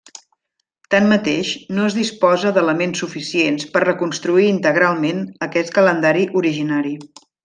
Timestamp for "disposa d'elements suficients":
1.97-3.67